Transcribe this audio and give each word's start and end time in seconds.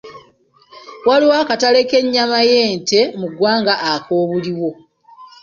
Waliwo 1.07 1.35
akatale 1.43 1.79
k'ennyama 1.89 2.39
y'ente 2.49 2.99
mu 3.19 3.27
ggwanga 3.31 3.73
ak'obuliwo. 3.91 4.69